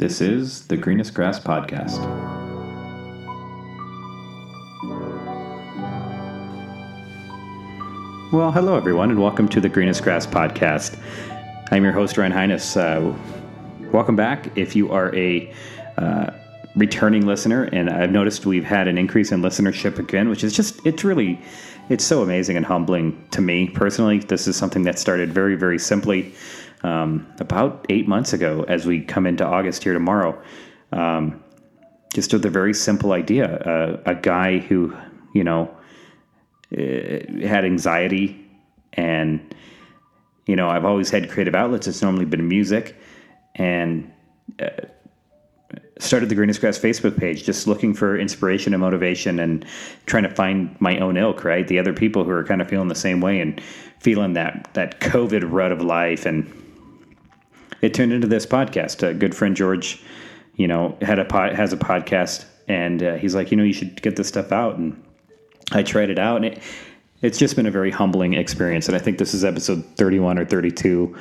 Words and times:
This 0.00 0.22
is 0.22 0.62
the 0.62 0.78
Greenest 0.78 1.12
Grass 1.12 1.38
Podcast. 1.38 2.00
Well, 8.32 8.50
hello 8.50 8.78
everyone, 8.78 9.10
and 9.10 9.20
welcome 9.20 9.46
to 9.50 9.60
the 9.60 9.68
Greenest 9.68 10.02
Grass 10.02 10.26
Podcast. 10.26 10.98
I'm 11.70 11.84
your 11.84 11.92
host, 11.92 12.16
Ryan 12.16 12.32
Highness. 12.32 12.78
Uh, 12.78 13.14
welcome 13.92 14.16
back. 14.16 14.56
If 14.56 14.74
you 14.74 14.90
are 14.90 15.14
a 15.14 15.52
uh, 15.98 16.30
returning 16.76 17.26
listener, 17.26 17.64
and 17.64 17.90
I've 17.90 18.10
noticed 18.10 18.46
we've 18.46 18.64
had 18.64 18.88
an 18.88 18.96
increase 18.96 19.32
in 19.32 19.42
listenership 19.42 19.98
again, 19.98 20.30
which 20.30 20.42
is 20.42 20.54
just, 20.54 20.80
it's 20.86 21.04
really, 21.04 21.38
it's 21.90 22.04
so 22.04 22.22
amazing 22.22 22.56
and 22.56 22.64
humbling 22.64 23.22
to 23.32 23.42
me 23.42 23.68
personally. 23.68 24.20
This 24.20 24.48
is 24.48 24.56
something 24.56 24.84
that 24.84 24.98
started 24.98 25.30
very, 25.30 25.56
very 25.56 25.78
simply 25.78 26.32
um, 26.82 27.26
about 27.38 27.86
eight 27.88 28.08
months 28.08 28.32
ago 28.32 28.64
as 28.68 28.86
we 28.86 29.00
come 29.02 29.26
into 29.26 29.44
August 29.44 29.84
here 29.84 29.92
tomorrow. 29.92 30.40
Um, 30.92 31.42
just 32.12 32.32
with 32.32 32.44
a 32.44 32.50
very 32.50 32.74
simple 32.74 33.12
idea. 33.12 33.58
Uh, 33.58 34.02
a 34.06 34.14
guy 34.14 34.58
who, 34.58 34.96
you 35.34 35.44
know, 35.44 35.70
uh, 36.72 37.46
had 37.46 37.64
anxiety 37.64 38.44
and, 38.94 39.54
you 40.46 40.56
know, 40.56 40.68
I've 40.68 40.84
always 40.84 41.10
had 41.10 41.30
creative 41.30 41.54
outlets. 41.54 41.86
It's 41.86 42.02
normally 42.02 42.24
been 42.24 42.48
music 42.48 42.96
and 43.54 44.10
uh, 44.60 44.68
started 45.98 46.28
the 46.28 46.34
Greenest 46.34 46.60
Grass 46.60 46.78
Facebook 46.78 47.16
page 47.16 47.44
just 47.44 47.66
looking 47.66 47.94
for 47.94 48.18
inspiration 48.18 48.74
and 48.74 48.80
motivation 48.80 49.38
and 49.38 49.64
trying 50.06 50.24
to 50.24 50.30
find 50.30 50.80
my 50.80 50.98
own 50.98 51.16
ilk, 51.16 51.44
right? 51.44 51.68
The 51.68 51.78
other 51.78 51.92
people 51.92 52.24
who 52.24 52.30
are 52.30 52.44
kind 52.44 52.60
of 52.60 52.68
feeling 52.68 52.88
the 52.88 52.94
same 52.94 53.20
way 53.20 53.40
and 53.40 53.60
feeling 54.00 54.32
that, 54.32 54.70
that 54.74 55.00
COVID 55.00 55.44
rut 55.48 55.70
of 55.70 55.82
life 55.82 56.26
and, 56.26 56.52
it 57.82 57.94
turned 57.94 58.12
into 58.12 58.26
this 58.26 58.46
podcast. 58.46 59.06
A 59.06 59.14
good 59.14 59.34
friend 59.34 59.56
George, 59.56 60.02
you 60.54 60.66
know, 60.66 60.96
had 61.02 61.18
a 61.18 61.24
pod, 61.24 61.54
has 61.54 61.72
a 61.72 61.76
podcast, 61.76 62.44
and 62.68 63.02
uh, 63.02 63.14
he's 63.16 63.34
like, 63.34 63.50
you 63.50 63.56
know, 63.56 63.64
you 63.64 63.72
should 63.72 64.00
get 64.02 64.16
this 64.16 64.28
stuff 64.28 64.52
out. 64.52 64.76
And 64.76 65.02
I 65.72 65.82
tried 65.82 66.10
it 66.10 66.18
out, 66.18 66.36
and 66.36 66.44
it 66.46 66.62
it's 67.22 67.38
just 67.38 67.56
been 67.56 67.66
a 67.66 67.70
very 67.70 67.90
humbling 67.90 68.34
experience. 68.34 68.88
And 68.88 68.96
I 68.96 69.00
think 69.00 69.18
this 69.18 69.34
is 69.34 69.44
episode 69.44 69.84
thirty 69.96 70.18
one 70.18 70.38
or 70.38 70.44
thirty 70.44 70.70
two, 70.70 71.16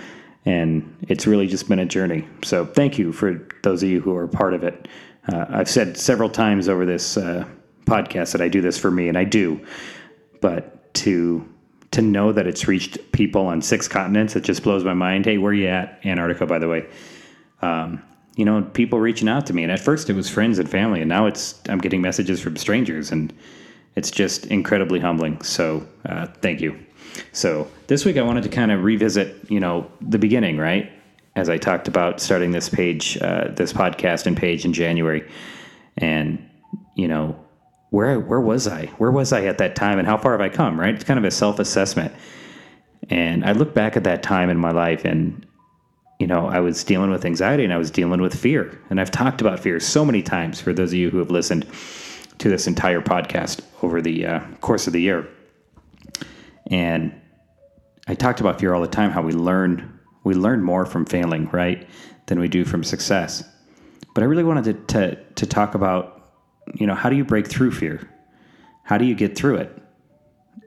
and 0.45 0.95
it's 1.09 1.27
really 1.27 1.47
just 1.47 1.67
been 1.67 1.79
a 1.79 1.85
journey. 1.85 2.27
So 2.43 2.65
thank 2.65 2.97
you 2.97 3.11
for 3.11 3.47
those 3.63 3.83
of 3.83 3.89
you 3.89 4.01
who 4.01 4.15
are 4.15 4.27
part 4.27 4.53
of 4.53 4.63
it. 4.63 4.87
Uh, 5.31 5.45
I've 5.49 5.69
said 5.69 5.97
several 5.97 6.29
times 6.29 6.67
over 6.67 6.85
this 6.85 7.17
uh, 7.17 7.47
podcast 7.85 8.31
that 8.31 8.41
I 8.41 8.47
do 8.47 8.61
this 8.61 8.77
for 8.77 8.89
me, 8.89 9.09
and 9.09 9.17
I 9.17 9.25
do, 9.25 9.65
but 10.41 10.93
to 10.95 11.47
to 11.91 12.01
know 12.01 12.31
that 12.31 12.45
it's 12.45 12.67
reached 12.67 13.11
people 13.11 13.47
on 13.47 13.61
six 13.61 13.87
continents, 13.87 14.35
it 14.35 14.43
just 14.43 14.63
blows 14.63 14.83
my 14.83 14.93
mind. 14.93 15.25
Hey, 15.25 15.37
where 15.37 15.53
you 15.53 15.67
at? 15.67 15.99
Antarctica, 16.05 16.45
by 16.45 16.59
the 16.59 16.67
way. 16.67 16.85
Um, 17.61 18.01
you 18.35 18.45
know, 18.45 18.61
people 18.61 18.99
reaching 18.99 19.27
out 19.27 19.45
to 19.47 19.53
me, 19.53 19.63
and 19.63 19.71
at 19.71 19.79
first 19.79 20.09
it 20.09 20.13
was 20.13 20.29
friends 20.29 20.59
and 20.59 20.69
family, 20.69 21.01
and 21.01 21.09
now 21.09 21.25
it's 21.25 21.59
I'm 21.67 21.79
getting 21.79 22.01
messages 22.01 22.39
from 22.39 22.55
strangers, 22.55 23.11
and 23.11 23.33
it's 23.95 24.11
just 24.11 24.45
incredibly 24.45 24.99
humbling. 24.99 25.41
So, 25.41 25.85
uh, 26.05 26.27
thank 26.41 26.61
you. 26.61 26.79
So 27.33 27.69
this 27.87 28.05
week 28.05 28.17
I 28.17 28.21
wanted 28.21 28.43
to 28.43 28.49
kind 28.49 28.71
of 28.71 28.83
revisit, 28.83 29.49
you 29.49 29.59
know, 29.59 29.91
the 29.99 30.19
beginning, 30.19 30.57
right? 30.57 30.89
As 31.35 31.49
I 31.49 31.57
talked 31.57 31.87
about 31.87 32.21
starting 32.21 32.51
this 32.51 32.69
page, 32.69 33.17
uh, 33.21 33.49
this 33.49 33.73
podcast 33.73 34.25
and 34.25 34.37
page 34.37 34.63
in 34.63 34.73
January, 34.73 35.29
and 35.97 36.47
you 36.95 37.07
know, 37.07 37.37
where 37.89 38.19
where 38.19 38.39
was 38.39 38.67
I? 38.67 38.87
Where 38.97 39.11
was 39.11 39.33
I 39.33 39.45
at 39.45 39.57
that 39.57 39.75
time, 39.75 39.99
and 39.99 40.07
how 40.07 40.17
far 40.17 40.33
have 40.33 40.41
I 40.41 40.49
come? 40.49 40.79
Right? 40.79 40.93
It's 40.93 41.03
kind 41.03 41.17
of 41.17 41.25
a 41.25 41.31
self 41.31 41.59
assessment. 41.59 42.13
And 43.09 43.43
I 43.43 43.53
look 43.53 43.73
back 43.73 43.97
at 43.97 44.03
that 44.03 44.21
time 44.21 44.49
in 44.49 44.57
my 44.57 44.71
life, 44.71 45.05
and 45.05 45.45
you 46.19 46.27
know, 46.27 46.47
I 46.47 46.59
was 46.59 46.83
dealing 46.83 47.11
with 47.11 47.25
anxiety 47.25 47.63
and 47.63 47.71
I 47.71 47.77
was 47.77 47.89
dealing 47.89 48.21
with 48.21 48.35
fear. 48.35 48.77
And 48.89 48.99
I've 48.99 49.09
talked 49.09 49.39
about 49.39 49.59
fear 49.59 49.79
so 49.79 50.03
many 50.03 50.21
times 50.21 50.59
for 50.59 50.73
those 50.73 50.91
of 50.91 50.99
you 50.99 51.09
who 51.09 51.17
have 51.19 51.31
listened 51.31 51.65
to 52.39 52.49
this 52.49 52.67
entire 52.67 52.99
podcast 52.99 53.61
over 53.81 54.01
the 54.01 54.25
uh, 54.25 54.39
course 54.59 54.85
of 54.85 54.93
the 54.93 55.01
year. 55.01 55.27
And 56.69 57.13
I 58.07 58.15
talked 58.15 58.41
about 58.41 58.59
fear 58.59 58.73
all 58.73 58.81
the 58.81 58.87
time. 58.87 59.11
How 59.11 59.21
we 59.21 59.31
learn 59.31 59.97
we 60.25 60.33
learn 60.33 60.61
more 60.61 60.85
from 60.85 61.05
failing, 61.05 61.49
right, 61.51 61.87
than 62.27 62.39
we 62.39 62.49
do 62.49 62.65
from 62.65 62.83
success. 62.83 63.43
But 64.13 64.23
I 64.23 64.27
really 64.27 64.43
wanted 64.43 64.87
to 64.87 64.95
to, 64.99 65.23
to 65.35 65.45
talk 65.45 65.73
about 65.73 66.18
you 66.75 66.87
know, 66.87 66.95
how 66.95 67.09
do 67.09 67.15
you 67.15 67.25
break 67.25 67.47
through 67.47 67.71
fear? 67.71 68.09
How 68.83 68.97
do 68.97 69.05
you 69.05 69.15
get 69.15 69.35
through 69.37 69.57
it? 69.57 69.81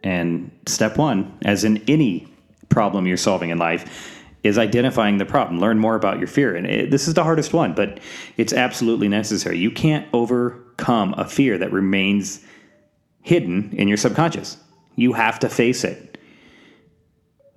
And 0.02 0.50
step 0.66 0.96
one, 0.96 1.38
as 1.42 1.64
in 1.64 1.82
any 1.88 2.28
problem 2.68 3.06
you're 3.06 3.16
solving 3.16 3.50
in 3.50 3.58
life, 3.58 4.20
is 4.42 4.58
identifying 4.58 5.18
the 5.18 5.24
problem. 5.24 5.60
Learn 5.60 5.78
more 5.78 5.94
about 5.94 6.18
your 6.18 6.26
fear. 6.26 6.56
And 6.56 6.66
it, 6.66 6.90
this 6.90 7.06
is 7.06 7.14
the 7.14 7.22
hardest 7.22 7.52
one, 7.52 7.74
but 7.74 8.00
it's 8.36 8.52
absolutely 8.52 9.08
necessary. 9.08 9.58
You 9.58 9.70
can't 9.70 10.08
overcome 10.12 11.14
a 11.16 11.24
fear 11.24 11.58
that 11.58 11.72
remains 11.72 12.44
hidden 13.22 13.72
in 13.72 13.86
your 13.86 13.96
subconscious. 13.96 14.56
You 14.96 15.12
have 15.12 15.38
to 15.40 15.48
face 15.48 15.84
it. 15.84 16.18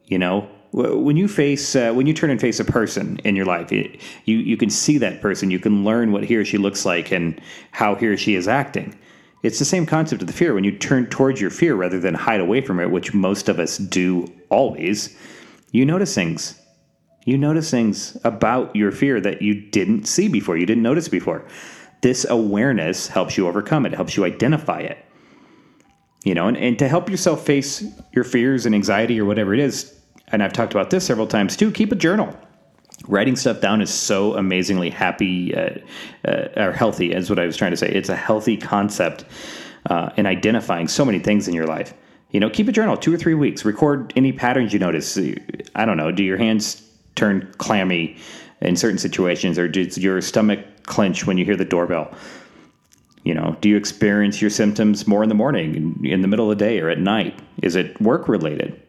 You 0.05 0.19
know, 0.19 0.47
when 0.75 1.15
you 1.15 1.29
face 1.29 1.73
uh, 1.75 1.93
when 1.93 2.05
you 2.05 2.13
turn 2.13 2.29
and 2.29 2.41
face 2.41 2.59
a 2.59 2.65
person 2.65 3.17
in 3.23 3.35
your 3.35 3.45
life 3.45 3.71
it, 3.71 4.01
you 4.25 4.37
you 4.37 4.57
can 4.57 4.69
see 4.69 4.97
that 4.97 5.21
person 5.21 5.49
you 5.49 5.59
can 5.59 5.85
learn 5.85 6.11
what 6.11 6.25
he 6.25 6.35
or 6.35 6.43
she 6.43 6.57
looks 6.57 6.85
like 6.85 7.11
and 7.11 7.39
how 7.71 7.95
he 7.95 8.07
or 8.07 8.17
she 8.17 8.35
is 8.35 8.47
acting. 8.47 8.93
It's 9.41 9.59
the 9.59 9.65
same 9.65 9.85
concept 9.85 10.21
of 10.21 10.27
the 10.27 10.33
fear. 10.33 10.53
When 10.53 10.63
you 10.63 10.77
turn 10.77 11.05
towards 11.05 11.39
your 11.39 11.51
fear 11.51 11.75
rather 11.75 11.99
than 11.99 12.13
hide 12.13 12.41
away 12.41 12.59
from 12.59 12.79
it 12.81 12.91
which 12.91 13.13
most 13.13 13.47
of 13.47 13.57
us 13.57 13.77
do 13.77 14.27
always 14.49 15.15
you 15.71 15.85
notice 15.85 16.13
things. 16.13 16.59
You 17.25 17.37
notice 17.37 17.71
things 17.71 18.17
about 18.23 18.75
your 18.75 18.91
fear 18.91 19.19
that 19.21 19.41
you 19.41 19.53
didn't 19.53 20.05
see 20.05 20.27
before 20.27 20.57
you 20.57 20.65
didn't 20.65 20.83
notice 20.83 21.07
before. 21.07 21.45
This 22.01 22.25
awareness 22.29 23.07
helps 23.07 23.37
you 23.37 23.47
overcome 23.47 23.85
it, 23.85 23.93
helps 23.93 24.17
you 24.17 24.25
identify 24.25 24.79
it. 24.81 24.97
You 26.25 26.33
know 26.33 26.49
and, 26.49 26.57
and 26.57 26.77
to 26.79 26.89
help 26.89 27.09
yourself 27.09 27.45
face 27.45 27.85
your 28.11 28.25
fears 28.25 28.65
and 28.65 28.75
anxiety 28.75 29.21
or 29.21 29.25
whatever 29.25 29.53
it 29.53 29.61
is 29.61 29.94
and 30.29 30.43
I've 30.43 30.53
talked 30.53 30.73
about 30.73 30.89
this 30.89 31.05
several 31.05 31.27
times 31.27 31.55
too, 31.55 31.71
keep 31.71 31.91
a 31.91 31.95
journal. 31.95 32.35
Writing 33.07 33.35
stuff 33.35 33.61
down 33.61 33.81
is 33.81 33.93
so 33.93 34.35
amazingly 34.35 34.89
happy 34.89 35.53
uh, 35.53 35.69
uh, 36.27 36.47
or 36.57 36.71
healthy, 36.71 37.11
is 37.11 37.29
what 37.29 37.39
I 37.39 37.45
was 37.45 37.57
trying 37.57 37.71
to 37.71 37.77
say. 37.77 37.89
It's 37.89 38.09
a 38.09 38.15
healthy 38.15 38.57
concept 38.57 39.25
uh, 39.89 40.09
in 40.17 40.25
identifying 40.25 40.87
so 40.87 41.05
many 41.05 41.19
things 41.19 41.47
in 41.47 41.53
your 41.53 41.67
life. 41.67 41.93
You 42.31 42.39
know, 42.39 42.49
keep 42.49 42.67
a 42.67 42.71
journal 42.71 42.97
two 42.97 43.13
or 43.13 43.17
three 43.17 43.35
weeks. 43.35 43.63
Record 43.63 44.11
any 44.15 44.31
patterns 44.31 44.73
you 44.73 44.79
notice. 44.79 45.17
I 45.75 45.85
don't 45.85 45.97
know. 45.97 46.11
Do 46.11 46.23
your 46.23 46.37
hands 46.37 46.81
turn 47.15 47.53
clammy 47.57 48.17
in 48.61 48.75
certain 48.75 48.97
situations, 48.97 49.59
or 49.59 49.67
does 49.67 49.97
your 49.97 50.21
stomach 50.21 50.59
clench 50.83 51.27
when 51.27 51.37
you 51.37 51.45
hear 51.45 51.55
the 51.55 51.65
doorbell? 51.65 52.13
You 53.23 53.33
know, 53.33 53.55
do 53.61 53.69
you 53.69 53.77
experience 53.77 54.41
your 54.41 54.49
symptoms 54.49 55.07
more 55.07 55.23
in 55.23 55.29
the 55.29 55.35
morning, 55.35 55.99
in 56.03 56.21
the 56.21 56.27
middle 56.27 56.51
of 56.51 56.57
the 56.57 56.63
day, 56.63 56.79
or 56.79 56.89
at 56.89 56.99
night? 56.99 57.39
Is 57.61 57.75
it 57.75 57.99
work 58.01 58.27
related? 58.27 58.81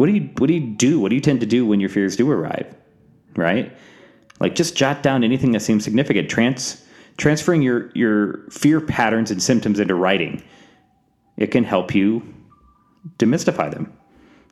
What 0.00 0.06
do 0.06 0.12
you 0.12 0.30
what 0.38 0.46
do 0.46 0.54
you 0.54 0.60
do? 0.60 0.98
What 0.98 1.10
do 1.10 1.14
you 1.14 1.20
tend 1.20 1.40
to 1.40 1.46
do 1.46 1.66
when 1.66 1.78
your 1.78 1.90
fears 1.90 2.16
do 2.16 2.30
arrive? 2.30 2.74
Right? 3.36 3.70
Like 4.40 4.54
just 4.54 4.74
jot 4.74 5.02
down 5.02 5.22
anything 5.22 5.52
that 5.52 5.60
seems 5.60 5.84
significant. 5.84 6.30
Trans 6.30 6.82
transferring 7.18 7.60
your 7.60 7.90
your 7.94 8.48
fear 8.48 8.80
patterns 8.80 9.30
and 9.30 9.42
symptoms 9.42 9.78
into 9.78 9.94
writing. 9.94 10.42
It 11.36 11.48
can 11.48 11.64
help 11.64 11.94
you 11.94 12.22
demystify 13.18 13.70
them. 13.70 13.92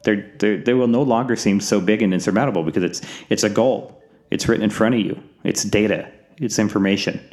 They're, 0.04 0.30
they're, 0.38 0.58
they 0.58 0.74
will 0.74 0.86
no 0.86 1.00
longer 1.00 1.34
seem 1.34 1.60
so 1.60 1.80
big 1.80 2.02
and 2.02 2.12
insurmountable 2.12 2.62
because 2.62 2.82
it's 2.82 3.00
it's 3.30 3.42
a 3.42 3.48
goal. 3.48 4.02
It's 4.30 4.48
written 4.48 4.64
in 4.64 4.68
front 4.68 4.96
of 4.96 5.00
you. 5.00 5.18
It's 5.44 5.62
data. 5.62 6.12
It's 6.36 6.58
information. 6.58 7.26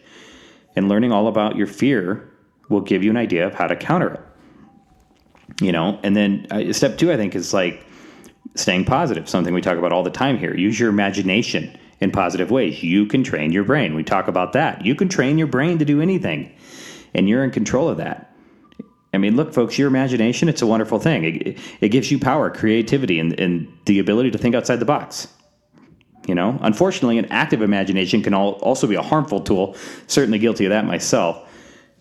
And 0.78 0.88
learning 0.88 1.12
all 1.12 1.28
about 1.28 1.58
your 1.58 1.68
fear 1.68 2.32
will 2.70 2.80
give 2.80 3.04
you 3.04 3.10
an 3.10 3.18
idea 3.18 3.46
of 3.46 3.56
how 3.56 3.68
to 3.68 3.76
counter 3.76 4.14
it. 4.14 5.66
You 5.66 5.74
know, 5.74 6.00
and 6.02 6.16
then 6.16 6.48
uh, 6.50 6.72
step 6.72 6.98
two, 6.98 7.12
I 7.12 7.18
think, 7.18 7.36
is 7.36 7.54
like 7.54 7.86
staying 8.56 8.86
positive, 8.86 9.30
something 9.30 9.54
we 9.54 9.62
talk 9.62 9.78
about 9.78 9.92
all 9.92 10.04
the 10.04 10.10
time 10.10 10.38
here. 10.38 10.56
Use 10.56 10.80
your 10.80 10.90
imagination 10.90 11.78
in 12.00 12.12
positive 12.12 12.52
ways. 12.52 12.82
You 12.84 13.06
can 13.06 13.24
train 13.24 13.52
your 13.52 13.64
brain. 13.64 13.96
We 13.96 14.04
talk 14.04 14.28
about 14.28 14.54
that. 14.54 14.86
You 14.86 14.96
can 14.96 15.10
train 15.10 15.38
your 15.38 15.48
brain 15.48 15.78
to 15.80 15.86
do 15.86 16.02
anything, 16.02 16.52
and 17.14 17.30
you're 17.30 17.44
in 17.44 17.52
control 17.52 17.90
of 17.90 17.98
that. 17.98 18.32
I 19.14 19.18
mean, 19.18 19.38
look, 19.38 19.54
folks, 19.54 19.78
your 19.78 19.88
imagination, 19.88 20.50
it's 20.50 20.62
a 20.62 20.68
wonderful 20.68 21.00
thing. 21.00 21.24
It, 21.24 21.58
it 21.80 21.90
gives 21.90 22.12
you 22.12 22.20
power, 22.20 22.50
creativity, 22.50 23.20
and, 23.20 23.40
and 23.40 23.68
the 23.86 24.00
ability 24.00 24.32
to 24.32 24.38
think 24.38 24.56
outside 24.56 24.78
the 24.78 24.86
box. 24.86 25.30
You 26.28 26.36
know, 26.36 26.58
unfortunately, 26.62 27.18
an 27.18 27.26
active 27.26 27.62
imagination 27.62 28.22
can 28.24 28.34
all, 28.34 28.54
also 28.54 28.88
be 28.88 28.96
a 28.96 29.02
harmful 29.02 29.42
tool. 29.42 29.76
Certainly 30.08 30.40
guilty 30.40 30.66
of 30.66 30.72
that 30.72 30.86
myself. 30.86 31.48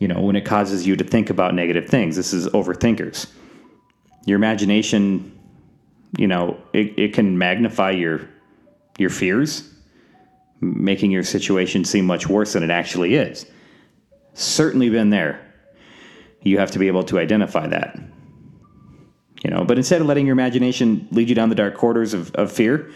You 0.01 0.09
know, 0.09 0.21
when 0.23 0.35
it 0.35 0.45
causes 0.45 0.87
you 0.87 0.97
to 0.97 1.05
think 1.05 1.31
about 1.31 1.55
negative 1.55 1.89
things, 1.89 2.17
this 2.17 2.33
is 2.33 2.49
overthinkers. 2.49 3.31
Your 4.27 4.37
imagination 4.37 5.34
you 6.19 6.27
know, 6.27 6.57
it, 6.73 6.99
it 6.99 7.13
can 7.15 7.39
magnify 7.39 7.91
your 7.93 8.29
your 8.99 9.11
fears, 9.11 9.69
making 10.61 11.11
your 11.11 11.25
situation 11.25 11.85
seem 11.85 12.07
much 12.07 12.29
worse 12.29 12.53
than 12.53 12.63
it 12.63 12.71
actually 12.71 13.15
is. 13.17 13.47
Certainly 14.35 14.91
been 14.91 15.11
there. 15.11 15.41
You 16.43 16.59
have 16.59 16.71
to 16.73 16.79
be 16.79 16.89
able 16.89 17.05
to 17.05 17.19
identify 17.19 17.67
that. 17.67 17.99
You 19.43 19.51
know, 19.51 19.65
but 19.65 19.77
instead 19.77 20.01
of 20.01 20.07
letting 20.07 20.27
your 20.27 20.33
imagination 20.33 21.07
lead 21.11 21.29
you 21.29 21.35
down 21.35 21.49
the 21.49 21.55
dark 21.55 21.75
corridors 21.75 22.15
of, 22.15 22.35
of 22.35 22.51
fear, 22.53 22.91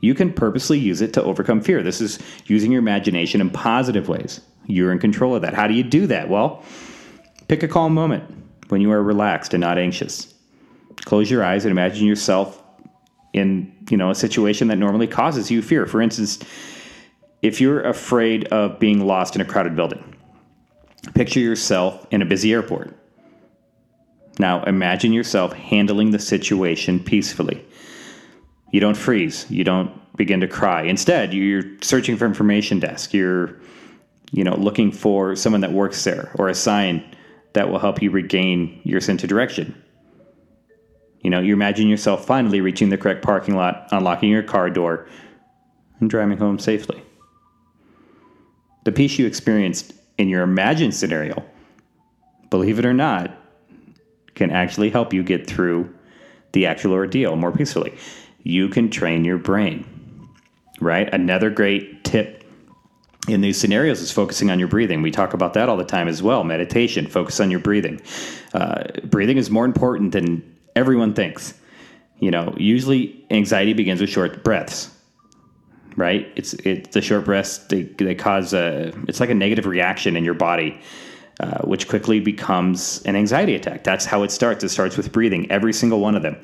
You 0.00 0.14
can 0.14 0.32
purposely 0.32 0.78
use 0.78 1.00
it 1.00 1.12
to 1.14 1.22
overcome 1.22 1.60
fear. 1.60 1.82
This 1.82 2.00
is 2.00 2.18
using 2.46 2.72
your 2.72 2.78
imagination 2.80 3.40
in 3.40 3.50
positive 3.50 4.08
ways. 4.08 4.40
You're 4.66 4.92
in 4.92 4.98
control 4.98 5.34
of 5.34 5.42
that. 5.42 5.54
How 5.54 5.66
do 5.66 5.74
you 5.74 5.82
do 5.82 6.06
that? 6.06 6.28
Well, 6.28 6.64
pick 7.48 7.62
a 7.62 7.68
calm 7.68 7.92
moment 7.92 8.24
when 8.68 8.80
you 8.80 8.90
are 8.92 9.02
relaxed 9.02 9.52
and 9.52 9.60
not 9.60 9.78
anxious. 9.78 10.32
Close 11.04 11.30
your 11.30 11.44
eyes 11.44 11.64
and 11.64 11.72
imagine 11.72 12.06
yourself 12.06 12.62
in, 13.32 13.72
you 13.90 13.96
know, 13.96 14.10
a 14.10 14.14
situation 14.14 14.68
that 14.68 14.76
normally 14.76 15.06
causes 15.06 15.50
you 15.50 15.62
fear. 15.62 15.86
For 15.86 16.02
instance, 16.02 16.38
if 17.42 17.60
you're 17.60 17.82
afraid 17.82 18.48
of 18.48 18.78
being 18.78 19.06
lost 19.06 19.34
in 19.34 19.40
a 19.40 19.44
crowded 19.44 19.76
building, 19.76 20.14
picture 21.14 21.40
yourself 21.40 22.06
in 22.10 22.22
a 22.22 22.26
busy 22.26 22.52
airport. 22.52 22.96
Now 24.38 24.62
imagine 24.64 25.12
yourself 25.12 25.52
handling 25.52 26.10
the 26.10 26.18
situation 26.18 27.00
peacefully. 27.00 27.64
You 28.72 28.80
don't 28.80 28.96
freeze. 28.96 29.46
You 29.50 29.64
don't 29.64 29.90
begin 30.16 30.40
to 30.40 30.48
cry. 30.48 30.82
Instead, 30.82 31.32
you're 31.32 31.64
searching 31.82 32.16
for 32.16 32.26
information 32.26 32.78
desk. 32.78 33.12
You're, 33.12 33.56
you 34.32 34.44
know, 34.44 34.54
looking 34.54 34.92
for 34.92 35.34
someone 35.34 35.60
that 35.62 35.72
works 35.72 36.04
there 36.04 36.30
or 36.36 36.48
a 36.48 36.54
sign 36.54 37.04
that 37.54 37.70
will 37.70 37.78
help 37.78 38.00
you 38.00 38.10
regain 38.10 38.80
your 38.84 39.00
sense 39.00 39.22
of 39.22 39.28
direction. 39.28 39.74
You 41.20 41.30
know, 41.30 41.40
you 41.40 41.52
imagine 41.52 41.88
yourself 41.88 42.24
finally 42.26 42.60
reaching 42.60 42.88
the 42.88 42.96
correct 42.96 43.22
parking 43.22 43.56
lot, 43.56 43.88
unlocking 43.90 44.30
your 44.30 44.42
car 44.42 44.70
door, 44.70 45.06
and 46.00 46.08
driving 46.08 46.38
home 46.38 46.58
safely. 46.58 47.02
The 48.84 48.92
peace 48.92 49.18
you 49.18 49.26
experienced 49.26 49.92
in 50.16 50.28
your 50.28 50.42
imagined 50.42 50.94
scenario, 50.94 51.44
believe 52.48 52.78
it 52.78 52.86
or 52.86 52.94
not, 52.94 53.36
can 54.34 54.50
actually 54.50 54.88
help 54.88 55.12
you 55.12 55.22
get 55.22 55.46
through 55.46 55.94
the 56.52 56.66
actual 56.66 56.92
ordeal 56.92 57.36
more 57.36 57.52
peacefully 57.52 57.96
you 58.42 58.68
can 58.68 58.90
train 58.90 59.24
your 59.24 59.38
brain, 59.38 59.84
right? 60.80 61.12
Another 61.12 61.50
great 61.50 62.04
tip 62.04 62.44
in 63.28 63.40
these 63.40 63.60
scenarios 63.60 64.00
is 64.00 64.10
focusing 64.10 64.50
on 64.50 64.58
your 64.58 64.68
breathing. 64.68 65.02
We 65.02 65.10
talk 65.10 65.34
about 65.34 65.54
that 65.54 65.68
all 65.68 65.76
the 65.76 65.84
time 65.84 66.08
as 66.08 66.22
well. 66.22 66.42
Meditation, 66.42 67.06
focus 67.06 67.38
on 67.40 67.50
your 67.50 67.60
breathing. 67.60 68.00
Uh, 68.54 68.84
breathing 69.04 69.36
is 69.36 69.50
more 69.50 69.64
important 69.64 70.12
than 70.12 70.42
everyone 70.76 71.14
thinks. 71.14 71.54
You 72.18 72.30
know, 72.30 72.54
usually 72.56 73.24
anxiety 73.30 73.72
begins 73.72 74.00
with 74.00 74.10
short 74.10 74.44
breaths, 74.44 74.94
right? 75.96 76.30
It's 76.36 76.52
it 76.54 76.92
the 76.92 77.00
short 77.00 77.24
breaths 77.24 77.58
they, 77.58 77.84
they 77.84 78.14
cause 78.14 78.52
a 78.52 78.92
it's 79.08 79.20
like 79.20 79.30
a 79.30 79.34
negative 79.34 79.66
reaction 79.66 80.16
in 80.16 80.24
your 80.24 80.34
body. 80.34 80.80
Uh, 81.38 81.62
which 81.62 81.88
quickly 81.88 82.20
becomes 82.20 83.00
an 83.04 83.16
anxiety 83.16 83.54
attack. 83.54 83.82
That's 83.82 84.04
how 84.04 84.24
it 84.24 84.30
starts. 84.30 84.62
It 84.62 84.68
starts 84.68 84.98
with 84.98 85.10
breathing, 85.10 85.50
every 85.50 85.72
single 85.72 85.98
one 85.98 86.14
of 86.14 86.20
them 86.20 86.36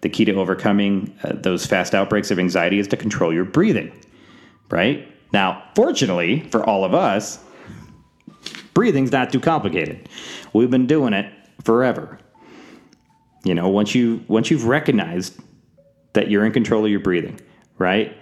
the 0.00 0.08
key 0.08 0.24
to 0.24 0.34
overcoming 0.34 1.14
uh, 1.22 1.32
those 1.34 1.66
fast 1.66 1.94
outbreaks 1.94 2.30
of 2.30 2.38
anxiety 2.38 2.78
is 2.78 2.88
to 2.88 2.96
control 2.96 3.32
your 3.32 3.44
breathing, 3.44 3.92
right? 4.70 5.06
Now, 5.32 5.62
fortunately 5.74 6.40
for 6.50 6.64
all 6.64 6.84
of 6.84 6.94
us, 6.94 7.38
breathing's 8.74 9.12
not 9.12 9.32
too 9.32 9.40
complicated. 9.40 10.08
We've 10.52 10.70
been 10.70 10.86
doing 10.86 11.12
it 11.12 11.32
forever. 11.64 12.18
You 13.44 13.54
know, 13.54 13.68
once 13.68 13.94
you 13.94 14.24
once 14.28 14.50
you've 14.50 14.66
recognized 14.66 15.40
that 16.12 16.30
you're 16.30 16.44
in 16.44 16.52
control 16.52 16.84
of 16.84 16.90
your 16.90 17.00
breathing, 17.00 17.40
right? 17.78 18.16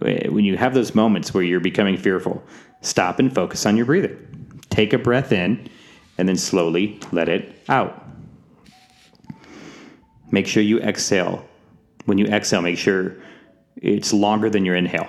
When 0.00 0.44
you 0.44 0.56
have 0.56 0.72
those 0.72 0.94
moments 0.94 1.34
where 1.34 1.44
you're 1.44 1.60
becoming 1.60 1.98
fearful, 1.98 2.42
stop 2.80 3.18
and 3.18 3.34
focus 3.34 3.66
on 3.66 3.76
your 3.76 3.84
breathing. 3.84 4.16
Take 4.70 4.94
a 4.94 4.98
breath 4.98 5.32
in 5.32 5.68
and 6.16 6.28
then 6.28 6.36
slowly 6.36 6.98
let 7.12 7.28
it 7.28 7.62
out 7.68 8.02
make 10.32 10.46
sure 10.48 10.62
you 10.62 10.80
exhale. 10.80 11.46
When 12.06 12.18
you 12.18 12.26
exhale, 12.26 12.62
make 12.62 12.78
sure 12.78 13.16
it's 13.76 14.12
longer 14.12 14.50
than 14.50 14.64
your 14.64 14.74
inhale. 14.74 15.06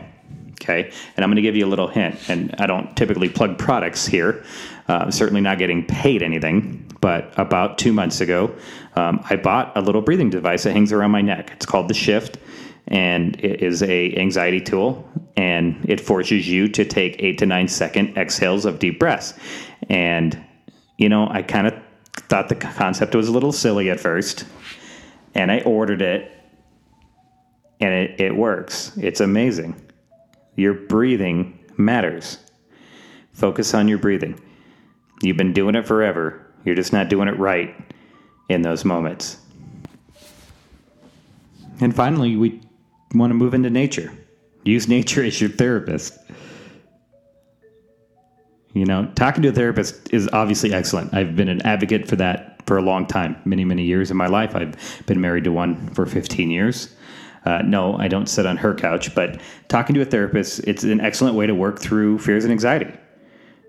Okay. 0.52 0.92
And 1.18 1.24
I'm 1.24 1.30
going 1.30 1.38
to 1.38 1.42
give 1.42 1.56
you 1.56 1.66
a 1.66 1.68
little 1.68 1.88
hint. 1.88 2.30
And 2.30 2.54
I 2.60 2.68
don't 2.68 2.96
typically 2.96 3.30
plug 3.30 3.58
products 3.58 4.06
here. 4.06 4.46
Uh, 4.88 5.10
certainly 5.10 5.42
not 5.42 5.58
getting 5.58 5.86
paid 5.86 6.22
anything. 6.22 6.83
But 7.04 7.34
about 7.38 7.78
two 7.78 7.92
months 7.92 8.22
ago, 8.22 8.56
um, 8.96 9.20
I 9.30 9.36
bought 9.36 9.76
a 9.76 9.82
little 9.82 10.02
breathing 10.02 10.30
device 10.30 10.64
that 10.64 10.72
hangs 10.72 10.94
around 10.94 11.12
my 11.12 11.20
neck. 11.22 11.52
It's 11.54 11.66
called 11.66 11.90
the 11.90 11.94
Shift, 11.94 12.38
and 12.88 13.36
it 13.44 13.62
is 13.62 13.84
a 13.84 14.16
anxiety 14.16 14.62
tool. 14.62 15.06
And 15.36 15.84
it 15.84 16.00
forces 16.00 16.48
you 16.48 16.70
to 16.70 16.86
take 16.86 17.18
eight 17.20 17.40
to 17.40 17.46
nine 17.46 17.68
second 17.68 18.18
exhales 18.18 18.64
of 18.64 18.80
deep 18.80 19.00
breaths. 19.00 19.34
And 19.90 20.42
you 20.98 21.10
know, 21.10 21.28
I 21.30 21.42
kind 21.42 21.68
of 21.68 21.74
thought 22.30 22.48
the 22.48 22.56
concept 22.56 23.16
was 23.16 23.28
a 23.28 23.34
little 23.34 23.52
silly 23.52 23.90
at 23.90 24.00
first 24.00 24.46
and 25.36 25.52
I 25.52 25.60
ordered 25.62 26.02
it, 26.02 26.32
and 27.80 27.94
it, 27.94 28.20
it 28.20 28.36
works. 28.36 28.96
It's 28.98 29.20
amazing. 29.20 29.76
Your 30.56 30.74
breathing 30.74 31.60
matters. 31.78 32.38
Focus 33.34 33.74
on 33.74 33.88
your 33.88 33.98
breathing. 33.98 34.40
You've 35.22 35.38
been 35.38 35.54
doing 35.54 35.76
it 35.76 35.88
forever. 35.88 36.43
You're 36.66 36.76
just 36.76 36.94
not 36.94 37.10
doing 37.10 37.28
it 37.28 37.38
right 37.38 37.76
in 38.50 38.62
those 38.62 38.86
moments. 38.86 39.38
And 41.80 41.96
finally, 41.96 42.36
we 42.36 42.62
want 43.14 43.32
to 43.32 43.36
move 43.36 43.54
into 43.54 43.70
nature. 43.70 44.12
Use 44.64 44.88
nature 44.88 45.24
as 45.24 45.40
your 45.42 45.50
therapist. 45.50 46.18
You 48.74 48.86
know, 48.86 49.12
talking 49.16 49.44
to 49.44 49.50
a 49.50 49.52
therapist 49.52 50.14
is 50.14 50.30
obviously 50.34 50.74
excellent. 50.74 51.14
I've 51.14 51.36
been 51.36 51.50
an 51.50 51.62
advocate 51.64 52.08
for 52.08 52.16
that 52.18 52.66
for 52.66 52.78
a 52.78 52.82
long 52.82 53.06
time, 53.06 53.36
many, 53.46 53.66
many 53.66 53.84
years 53.84 54.10
in 54.10 54.18
my 54.18 54.28
life. 54.28 54.56
I've 54.56 54.76
been 55.06 55.22
married 55.22 55.44
to 55.44 55.52
one 55.52 55.90
for 55.94 56.06
15 56.06 56.50
years. 56.50 56.96
Uh, 57.46 57.62
no, 57.62 57.98
I 57.98 58.08
don't 58.08 58.28
sit 58.28 58.46
on 58.46 58.58
her 58.58 58.74
couch, 58.74 59.14
but 59.14 59.42
talking 59.68 59.94
to 59.96 60.02
a 60.02 60.06
therapist, 60.06 60.62
it's 60.66 60.84
an 60.84 61.02
excellent 61.02 61.36
way 61.36 61.46
to 61.46 61.54
work 61.54 61.80
through 61.80 62.20
fears 62.20 62.46
and 62.46 62.54
anxiety, 62.54 62.92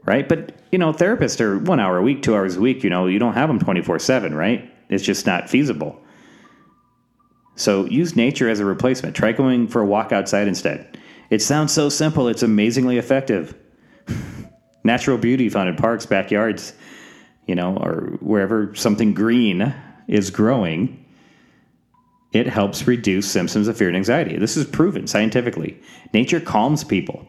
right? 0.07 0.29
But, 0.29 0.53
you 0.71 0.79
know, 0.79 0.93
therapists 0.93 1.41
are 1.41 1.59
one 1.59 1.81
hour 1.81 1.99
a 1.99 2.03
week, 2.03 2.23
two 2.23 2.35
hours 2.35 2.57
a 2.57 2.61
week. 2.61 2.85
You 2.85 2.91
know, 2.91 3.07
you 3.07 3.19
don't 3.19 3.35
have 3.35 3.49
them 3.49 3.59
24 3.59 3.99
7, 3.99 4.35
right? 4.35 4.71
It's 4.89 5.05
just 5.05 5.27
not 5.27 5.49
feasible. 5.49 6.01
So 7.57 7.85
use 7.87 8.17
nature 8.17 8.49
as 8.49 8.61
a 8.61 8.65
replacement. 8.65 9.15
Try 9.15 9.33
going 9.33 9.69
for 9.69 9.81
a 9.81 9.87
walk 9.87 10.13
outside 10.13 10.49
instead. 10.49 10.99
It 11.31 11.41
sounds 11.41 11.73
so 11.73 11.89
simple, 11.89 12.29
it's 12.29 12.43
amazingly 12.43 12.99
effective. 12.99 13.55
Natural 14.85 15.17
beauty 15.17 15.49
found 15.49 15.69
in 15.69 15.77
parks, 15.77 16.05
backyards, 16.05 16.75
you 17.47 17.55
know, 17.55 17.77
or 17.77 18.19
wherever 18.21 18.75
something 18.75 19.15
green 19.15 19.75
is 20.07 20.31
growing, 20.31 21.05
it 22.33 22.47
helps 22.47 22.87
reduce 22.87 23.31
symptoms 23.31 23.69
of 23.69 23.77
fear 23.77 23.89
and 23.89 23.97
anxiety. 23.97 24.37
This 24.37 24.57
is 24.57 24.67
proven 24.67 25.07
scientifically. 25.07 25.81
Nature 26.13 26.41
calms 26.41 26.85
people. 26.85 27.27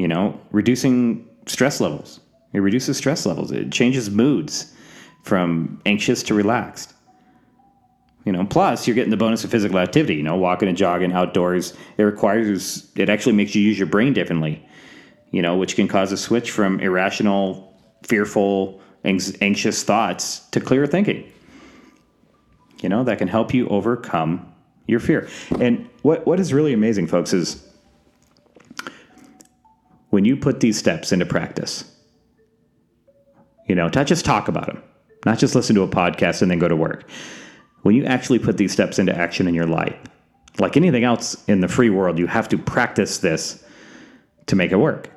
You 0.00 0.08
know, 0.08 0.40
reducing 0.50 1.28
stress 1.44 1.78
levels. 1.78 2.20
It 2.54 2.60
reduces 2.60 2.96
stress 2.96 3.26
levels. 3.26 3.52
It 3.52 3.70
changes 3.70 4.08
moods 4.08 4.72
from 5.24 5.78
anxious 5.84 6.22
to 6.22 6.32
relaxed. 6.32 6.94
You 8.24 8.32
know, 8.32 8.46
plus 8.46 8.86
you're 8.86 8.94
getting 8.94 9.10
the 9.10 9.18
bonus 9.18 9.44
of 9.44 9.50
physical 9.50 9.78
activity, 9.78 10.14
you 10.14 10.22
know, 10.22 10.36
walking 10.36 10.68
and 10.70 10.76
jogging 10.78 11.12
outdoors. 11.12 11.74
It 11.98 12.04
requires 12.04 12.90
it 12.96 13.10
actually 13.10 13.34
makes 13.34 13.54
you 13.54 13.60
use 13.60 13.78
your 13.78 13.88
brain 13.88 14.14
differently, 14.14 14.66
you 15.32 15.42
know, 15.42 15.58
which 15.58 15.76
can 15.76 15.86
cause 15.86 16.12
a 16.12 16.16
switch 16.16 16.50
from 16.50 16.80
irrational 16.80 17.78
fearful, 18.02 18.80
anxious 19.04 19.84
thoughts 19.84 20.38
to 20.52 20.62
clear 20.62 20.86
thinking. 20.86 21.30
You 22.80 22.88
know, 22.88 23.04
that 23.04 23.18
can 23.18 23.28
help 23.28 23.52
you 23.52 23.68
overcome 23.68 24.50
your 24.86 25.00
fear. 25.00 25.28
And 25.60 25.90
what, 26.00 26.26
what 26.26 26.40
is 26.40 26.54
really 26.54 26.72
amazing, 26.72 27.06
folks, 27.06 27.34
is 27.34 27.69
when 30.10 30.24
you 30.24 30.36
put 30.36 30.60
these 30.60 30.78
steps 30.78 31.12
into 31.12 31.24
practice, 31.24 31.84
you 33.66 33.74
know, 33.74 33.88
not 33.94 34.06
just 34.06 34.24
talk 34.24 34.48
about 34.48 34.66
them, 34.66 34.82
not 35.24 35.38
just 35.38 35.54
listen 35.54 35.74
to 35.76 35.82
a 35.82 35.88
podcast 35.88 36.42
and 36.42 36.50
then 36.50 36.58
go 36.58 36.68
to 36.68 36.76
work. 36.76 37.08
When 37.82 37.94
you 37.94 38.04
actually 38.04 38.40
put 38.40 38.56
these 38.56 38.72
steps 38.72 38.98
into 38.98 39.16
action 39.16 39.48
in 39.48 39.54
your 39.54 39.66
life, 39.66 39.96
like 40.58 40.76
anything 40.76 41.04
else 41.04 41.42
in 41.48 41.60
the 41.60 41.68
free 41.68 41.90
world, 41.90 42.18
you 42.18 42.26
have 42.26 42.48
to 42.48 42.58
practice 42.58 43.18
this 43.18 43.64
to 44.46 44.56
make 44.56 44.72
it 44.72 44.76
work. 44.76 45.10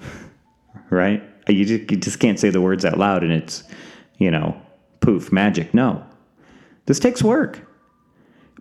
right? 0.90 1.22
You 1.48 1.64
just, 1.64 1.90
you 1.90 1.96
just 1.98 2.18
can't 2.18 2.40
say 2.40 2.50
the 2.50 2.60
words 2.60 2.84
out 2.84 2.98
loud 2.98 3.22
and 3.22 3.32
it's, 3.32 3.62
you 4.18 4.30
know, 4.30 4.60
poof, 5.00 5.30
magic. 5.30 5.74
No. 5.74 6.04
This 6.86 6.98
takes 6.98 7.22
work. 7.22 7.60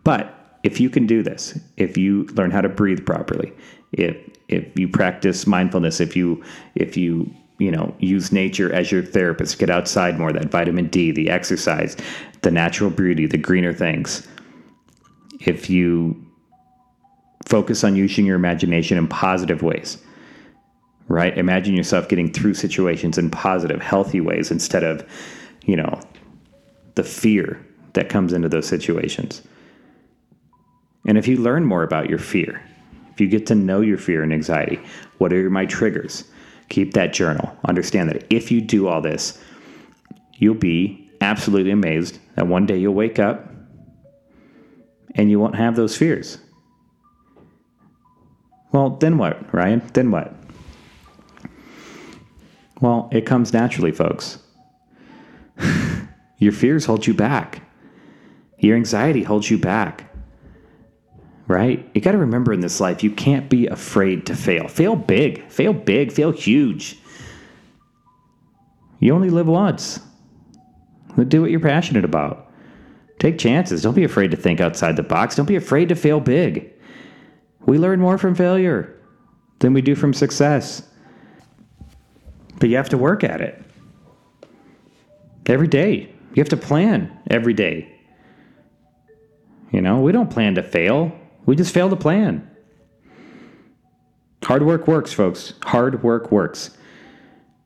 But 0.04 0.35
if 0.66 0.80
you 0.80 0.90
can 0.90 1.06
do 1.06 1.22
this, 1.22 1.58
if 1.78 1.96
you 1.96 2.24
learn 2.34 2.50
how 2.50 2.60
to 2.60 2.68
breathe 2.68 3.06
properly, 3.06 3.54
if 3.92 4.18
if 4.48 4.78
you 4.78 4.88
practice 4.88 5.46
mindfulness, 5.46 6.00
if 6.00 6.16
you 6.16 6.44
if 6.74 6.98
you 6.98 7.32
you 7.60 7.70
know 7.70 7.96
use 8.00 8.32
nature 8.32 8.74
as 8.74 8.92
your 8.92 9.04
therapist, 9.04 9.60
get 9.60 9.70
outside 9.70 10.18
more, 10.18 10.34
that 10.34 10.50
vitamin 10.50 10.88
D, 10.88 11.12
the 11.12 11.30
exercise, 11.30 11.96
the 12.42 12.50
natural 12.50 12.90
beauty, 12.90 13.28
the 13.28 13.38
greener 13.38 13.74
things. 13.74 14.28
If 15.40 15.70
you 15.70 16.20
focus 17.46 17.84
on 17.84 17.96
using 17.96 18.26
your 18.26 18.36
imagination 18.36 18.98
in 18.98 19.08
positive 19.08 19.62
ways, 19.62 20.00
right? 21.08 21.38
Imagine 21.38 21.76
yourself 21.76 22.08
getting 22.08 22.34
through 22.34 22.56
situations 22.56 23.20
in 23.20 23.30
positive, 23.30 23.84
healthy 23.84 24.20
ways 24.20 24.50
instead 24.50 24.84
of, 24.84 25.08
you 25.66 25.76
know, 25.76 26.00
the 26.96 27.04
fear 27.04 27.64
that 27.94 28.10
comes 28.10 28.34
into 28.34 28.50
those 28.50 28.68
situations. 28.68 29.44
And 31.06 31.18
if 31.18 31.28
you 31.28 31.38
learn 31.38 31.66
more 31.66 31.84
about 31.84 32.10
your 32.10 32.20
fear, 32.20 32.62
if 33.12 33.22
you 33.22 33.28
get 33.28 33.48
to 33.48 33.56
know 33.56 33.82
your 33.82 33.98
fear 33.98 34.24
and 34.24 34.34
anxiety, 34.34 34.80
what 35.18 35.32
are 35.32 35.50
my 35.50 35.66
triggers? 35.66 36.26
Keep 36.70 36.94
that 36.94 37.14
journal. 37.14 37.56
Understand 37.66 38.10
that 38.10 38.26
if 38.30 38.52
you 38.52 38.60
do 38.60 38.88
all 38.88 39.02
this, 39.02 39.40
you'll 40.34 40.56
be 40.56 41.10
absolutely 41.22 41.72
amazed 41.72 42.20
that 42.36 42.48
one 42.48 42.66
day 42.66 42.78
you'll 42.78 42.94
wake 42.94 43.20
up 43.20 43.50
and 45.16 45.30
you 45.30 45.40
won't 45.40 45.56
have 45.56 45.76
those 45.76 45.96
fears. 45.96 46.40
Well, 48.72 48.90
then 48.90 49.18
what, 49.18 49.54
Ryan? 49.54 49.82
Then 49.94 50.12
what? 50.12 50.34
Well, 52.82 53.08
it 53.14 53.26
comes 53.26 53.54
naturally, 53.54 53.94
folks. 53.94 54.40
Your 56.38 56.52
fears 56.52 56.86
hold 56.86 57.08
you 57.08 57.14
back. 57.14 57.62
Your 58.60 58.76
anxiety 58.76 59.24
holds 59.24 59.50
you 59.50 59.58
back. 59.58 60.12
Right? 61.48 61.88
You 61.94 62.02
got 62.02 62.14
to 62.14 62.18
remember 62.18 62.54
in 62.54 62.60
this 62.60 62.80
life, 62.80 63.04
you 63.04 63.12
can't 63.12 63.50
be 63.50 63.68
afraid 63.68 64.26
to 64.26 64.36
fail. 64.36 64.68
Fail 64.68 64.96
big, 64.96 65.48
fail 65.50 65.74
big, 65.74 66.12
fail 66.12 66.32
huge. 66.32 66.98
You 69.00 69.14
only 69.14 69.30
live 69.30 69.48
once. 69.48 70.00
Do 71.28 71.42
what 71.42 71.52
you're 71.52 71.60
passionate 71.60 72.04
about. 72.04 72.52
Take 73.20 73.38
chances. 73.38 73.84
Don't 73.84 73.94
be 73.94 74.04
afraid 74.04 74.32
to 74.32 74.38
think 74.38 74.60
outside 74.60 74.96
the 74.96 75.04
box. 75.04 75.36
Don't 75.36 75.46
be 75.46 75.56
afraid 75.56 75.90
to 75.90 75.96
fail 75.96 76.20
big. 76.20 76.74
We 77.66 77.78
learn 77.78 78.00
more 78.00 78.18
from 78.18 78.36
failure 78.36 79.00
than 79.60 79.74
we 79.74 79.82
do 79.82 79.96
from 79.96 80.14
success. 80.14 80.88
But 82.60 82.70
you 82.70 82.78
have 82.78 82.90
to 82.90 82.98
work 82.98 83.24
at 83.24 83.42
it 83.42 83.64
every 85.46 85.68
day. 85.68 86.14
You 86.34 86.42
have 86.42 86.50
to 86.50 86.58
plan 86.58 87.18
every 87.30 87.54
day. 87.54 87.92
You 89.72 89.82
know, 89.82 90.02
we 90.02 90.12
don't 90.12 90.30
plan 90.30 90.56
to 90.56 90.64
fail, 90.64 91.18
we 91.46 91.56
just 91.56 91.74
fail 91.74 91.90
to 91.90 91.96
plan. 91.96 92.50
Hard 94.44 94.64
work 94.64 94.88
works, 94.88 95.12
folks. 95.12 95.54
Hard 95.64 96.04
work 96.04 96.32
works. 96.32 96.78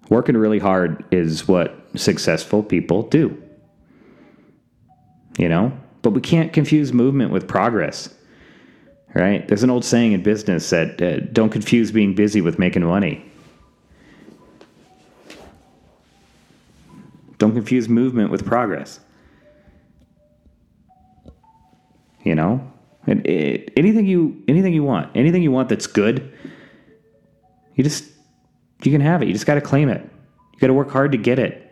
Working 0.10 0.38
really 0.38 0.60
hard 0.60 1.04
is 1.12 1.48
what 1.48 1.76
successful 1.96 2.64
people 2.64 3.04
do. 3.04 3.42
You 5.38 5.50
know, 5.50 5.78
but 6.02 6.12
we 6.12 6.22
can't 6.22 6.52
confuse 6.52 6.92
movement 6.94 7.32
with 7.32 7.48
progress. 7.48 8.14
Right? 9.14 9.48
There's 9.48 9.64
an 9.64 9.70
old 9.70 9.84
saying 9.84 10.12
in 10.12 10.24
business 10.24 10.70
that 10.70 11.02
uh, 11.02 11.20
don't 11.34 11.50
confuse 11.50 11.92
being 11.92 12.14
busy 12.14 12.42
with 12.42 12.60
making 12.60 12.84
money. 12.84 13.26
Don't 17.40 17.54
confuse 17.54 17.90
movement 17.90 18.32
with 18.32 18.46
progress. 18.46 19.00
You 22.24 22.36
know, 22.36 22.72
and 23.10 23.26
it, 23.26 23.74
anything 23.76 24.06
you 24.06 24.42
anything 24.48 24.74
you 24.74 24.84
want, 24.84 25.16
anything 25.16 25.42
you 25.42 25.52
want 25.52 25.70
that's 25.70 25.88
good, 25.88 26.32
you 27.76 27.84
just 27.84 28.06
you 28.84 28.92
can 28.92 29.02
have 29.02 29.22
it. 29.22 29.28
You 29.28 29.34
just 29.34 29.46
got 29.46 29.56
to 29.56 29.62
claim 29.62 29.90
it. 29.90 30.02
You 30.54 30.60
got 30.60 30.68
to 30.68 30.74
work 30.74 30.92
hard 30.92 31.12
to 31.12 31.18
get 31.18 31.40
it. 31.40 31.66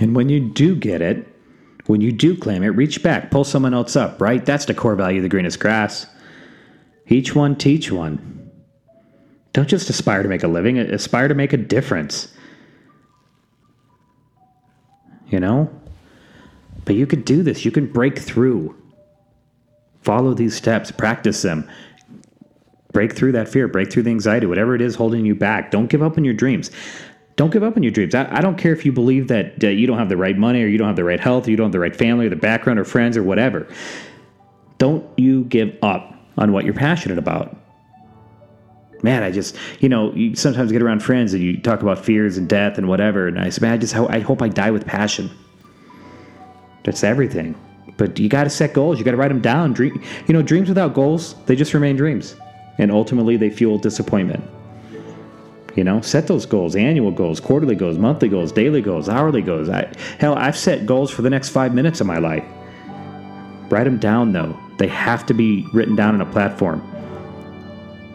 And 0.00 0.14
when 0.14 0.28
you 0.28 0.40
do 0.40 0.74
get 0.74 1.02
it, 1.02 1.26
when 1.86 2.00
you 2.00 2.12
do 2.12 2.36
claim 2.36 2.62
it, 2.62 2.68
reach 2.68 3.02
back, 3.02 3.30
pull 3.30 3.44
someone 3.44 3.74
else 3.74 3.96
up, 3.96 4.20
right? 4.20 4.44
That's 4.44 4.64
the 4.64 4.74
core 4.74 4.94
value 4.94 5.18
of 5.18 5.22
the 5.24 5.28
greenest 5.28 5.60
grass. 5.60 6.06
Each 7.08 7.34
one 7.34 7.56
teach 7.56 7.90
one. 7.90 8.50
Don't 9.52 9.68
just 9.68 9.90
aspire 9.90 10.22
to 10.22 10.28
make 10.28 10.44
a 10.44 10.48
living, 10.48 10.78
aspire 10.78 11.26
to 11.26 11.34
make 11.34 11.52
a 11.52 11.56
difference 11.56 12.28
you 15.30 15.40
know? 15.40 15.70
But 16.84 16.96
you 16.96 17.06
could 17.06 17.24
do 17.24 17.42
this. 17.42 17.64
You 17.64 17.70
can 17.70 17.86
break 17.86 18.18
through. 18.18 18.76
Follow 20.02 20.34
these 20.34 20.54
steps, 20.54 20.90
practice 20.90 21.42
them. 21.42 21.68
Break 22.92 23.14
through 23.14 23.32
that 23.32 23.48
fear, 23.48 23.68
break 23.68 23.92
through 23.92 24.02
the 24.04 24.10
anxiety, 24.10 24.46
whatever 24.46 24.74
it 24.74 24.80
is 24.80 24.94
holding 24.94 25.24
you 25.24 25.34
back. 25.34 25.70
Don't 25.70 25.88
give 25.88 26.02
up 26.02 26.18
on 26.18 26.24
your 26.24 26.34
dreams. 26.34 26.70
Don't 27.36 27.52
give 27.52 27.62
up 27.62 27.76
on 27.76 27.82
your 27.82 27.92
dreams. 27.92 28.14
I, 28.14 28.28
I 28.36 28.40
don't 28.40 28.58
care 28.58 28.72
if 28.72 28.84
you 28.84 28.92
believe 28.92 29.28
that 29.28 29.62
uh, 29.62 29.68
you 29.68 29.86
don't 29.86 29.98
have 29.98 30.08
the 30.08 30.16
right 30.16 30.36
money 30.36 30.62
or 30.62 30.66
you 30.66 30.78
don't 30.78 30.88
have 30.88 30.96
the 30.96 31.04
right 31.04 31.20
health 31.20 31.46
or 31.46 31.50
you 31.50 31.56
don't 31.56 31.66
have 31.66 31.72
the 31.72 31.78
right 31.78 31.94
family 31.94 32.26
or 32.26 32.30
the 32.30 32.36
background 32.36 32.78
or 32.78 32.84
friends 32.84 33.16
or 33.16 33.22
whatever. 33.22 33.68
Don't 34.78 35.06
you 35.18 35.44
give 35.44 35.76
up 35.82 36.14
on 36.36 36.52
what 36.52 36.64
you're 36.64 36.74
passionate 36.74 37.18
about 37.18 37.56
man, 39.02 39.22
I 39.22 39.30
just, 39.30 39.56
you 39.80 39.88
know, 39.88 40.12
you 40.14 40.34
sometimes 40.34 40.72
get 40.72 40.82
around 40.82 41.02
friends 41.02 41.34
and 41.34 41.42
you 41.42 41.60
talk 41.60 41.82
about 41.82 42.04
fears 42.04 42.36
and 42.36 42.48
death 42.48 42.78
and 42.78 42.88
whatever. 42.88 43.26
And 43.26 43.38
I 43.38 43.48
say, 43.48 43.62
man, 43.62 43.72
I 43.72 43.76
just, 43.78 43.94
I 43.94 44.20
hope 44.20 44.42
I 44.42 44.48
die 44.48 44.70
with 44.70 44.86
passion. 44.86 45.30
That's 46.84 47.04
everything. 47.04 47.54
But 48.00 48.18
you 48.18 48.30
got 48.30 48.44
to 48.44 48.50
set 48.50 48.72
goals. 48.72 48.98
You 48.98 49.04
got 49.04 49.10
to 49.10 49.18
write 49.18 49.28
them 49.28 49.42
down. 49.42 49.74
Dream, 49.74 50.02
you 50.26 50.32
know, 50.32 50.40
dreams 50.40 50.70
without 50.70 50.94
goals, 50.94 51.34
they 51.44 51.54
just 51.54 51.74
remain 51.74 51.96
dreams. 51.96 52.34
And 52.78 52.90
ultimately, 52.90 53.36
they 53.36 53.50
fuel 53.50 53.76
disappointment. 53.76 54.42
You 55.76 55.84
know, 55.84 56.00
set 56.00 56.26
those 56.26 56.46
goals, 56.46 56.76
annual 56.76 57.10
goals, 57.10 57.40
quarterly 57.40 57.74
goals, 57.74 57.98
monthly 57.98 58.30
goals, 58.30 58.52
daily 58.52 58.80
goals, 58.80 59.10
hourly 59.10 59.42
goals. 59.42 59.68
I, 59.68 59.92
hell, 60.18 60.34
I've 60.34 60.56
set 60.56 60.86
goals 60.86 61.10
for 61.10 61.20
the 61.20 61.28
next 61.28 61.50
five 61.50 61.74
minutes 61.74 62.00
of 62.00 62.06
my 62.06 62.16
life. 62.16 62.44
Write 63.68 63.84
them 63.84 63.98
down, 63.98 64.32
though. 64.32 64.58
They 64.78 64.88
have 64.88 65.26
to 65.26 65.34
be 65.34 65.66
written 65.74 65.94
down 65.94 66.14
on 66.14 66.22
a 66.22 66.32
platform 66.32 66.80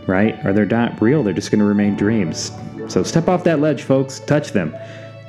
right? 0.08 0.46
Or 0.46 0.54
they're 0.54 0.68
not 0.68 1.02
real, 1.02 1.24
they're 1.24 1.34
just 1.34 1.50
going 1.50 1.60
to 1.60 1.66
remain 1.66 1.96
dreams. 1.96 2.52
So 2.88 3.02
step 3.02 3.28
off 3.28 3.44
that 3.46 3.60
ledge, 3.60 3.82
folks. 3.84 4.20
Touch 4.20 4.52
them. 4.52 4.76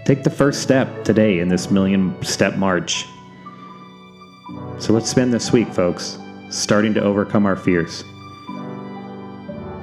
Take 0.04 0.22
the 0.22 0.30
first 0.30 0.62
step 0.62 1.04
today 1.04 1.38
in 1.38 1.48
this 1.48 1.70
million 1.70 2.14
step 2.22 2.56
march. 2.56 3.06
So 4.78 4.92
let's 4.92 5.08
spend 5.10 5.32
this 5.32 5.52
week, 5.52 5.72
folks, 5.72 6.18
starting 6.50 6.92
to 6.94 7.02
overcome 7.02 7.46
our 7.46 7.56
fears. 7.56 8.04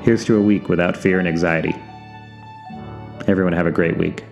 Here's 0.01 0.23
to 0.25 0.37
a 0.37 0.41
week 0.41 0.69
without 0.69 0.95
fear 0.95 1.17
and 1.17 1.27
anxiety. 1.27 1.75
Everyone 3.27 3.53
have 3.53 3.65
a 3.65 3.71
great 3.71 3.97
week. 3.97 4.23